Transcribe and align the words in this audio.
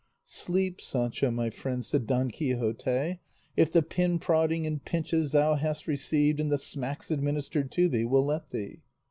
"Sleep, 0.23 0.81
Sancho 0.81 1.29
my 1.29 1.51
friend," 1.51 1.85
said 1.85 2.07
Don 2.07 2.31
Quixote, 2.31 3.19
"if 3.55 3.71
the 3.71 3.83
pinprodding 3.83 4.65
and 4.65 4.83
pinches 4.83 5.31
thou 5.31 5.53
hast 5.53 5.85
received 5.85 6.39
and 6.39 6.51
the 6.51 6.57
smacks 6.57 7.11
administered 7.11 7.69
to 7.73 7.87
thee 7.87 8.05
will 8.05 8.25
let 8.25 8.49
thee." 8.49 8.81